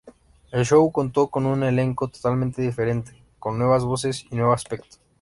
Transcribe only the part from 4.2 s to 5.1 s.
y nuevo aspecto.